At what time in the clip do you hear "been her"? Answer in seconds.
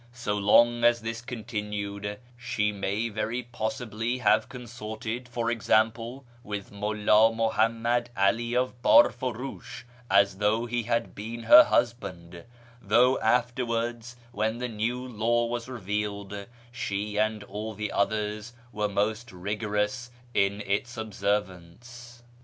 11.13-11.65